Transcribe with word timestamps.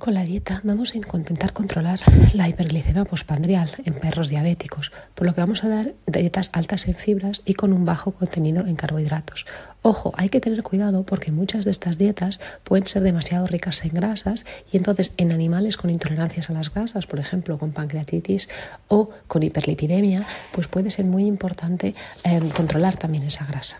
Con 0.00 0.14
la 0.14 0.22
dieta 0.24 0.62
vamos 0.64 0.94
a 0.94 0.96
intentar 0.96 1.52
controlar 1.52 2.00
la 2.32 2.48
hiperglicemia 2.48 3.04
postpandrial 3.04 3.70
en 3.84 3.92
perros 3.92 4.30
diabéticos, 4.30 4.92
por 5.14 5.26
lo 5.26 5.34
que 5.34 5.42
vamos 5.42 5.62
a 5.62 5.68
dar 5.68 5.92
dietas 6.06 6.48
altas 6.54 6.88
en 6.88 6.94
fibras 6.94 7.42
y 7.44 7.52
con 7.52 7.74
un 7.74 7.84
bajo 7.84 8.12
contenido 8.12 8.66
en 8.66 8.76
carbohidratos. 8.76 9.44
Ojo, 9.82 10.14
hay 10.16 10.30
que 10.30 10.40
tener 10.40 10.62
cuidado 10.62 11.02
porque 11.04 11.32
muchas 11.32 11.66
de 11.66 11.70
estas 11.70 11.98
dietas 11.98 12.40
pueden 12.64 12.86
ser 12.86 13.02
demasiado 13.02 13.46
ricas 13.46 13.84
en 13.84 13.92
grasas 13.92 14.46
y 14.72 14.78
entonces 14.78 15.12
en 15.18 15.32
animales 15.32 15.76
con 15.76 15.90
intolerancias 15.90 16.48
a 16.48 16.54
las 16.54 16.72
grasas, 16.72 17.04
por 17.04 17.18
ejemplo 17.18 17.58
con 17.58 17.72
pancreatitis 17.72 18.48
o 18.88 19.10
con 19.26 19.42
hiperlipidemia, 19.42 20.26
pues 20.52 20.66
puede 20.66 20.88
ser 20.88 21.04
muy 21.04 21.26
importante 21.26 21.94
eh, 22.24 22.40
controlar 22.56 22.96
también 22.96 23.24
esa 23.24 23.44
grasa. 23.44 23.78